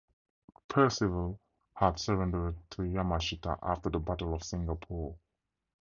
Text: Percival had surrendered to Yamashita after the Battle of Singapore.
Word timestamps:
Percival 0.67 1.39
had 1.75 1.99
surrendered 1.99 2.57
to 2.71 2.81
Yamashita 2.81 3.59
after 3.61 3.91
the 3.91 3.99
Battle 3.99 4.33
of 4.33 4.41
Singapore. 4.43 5.15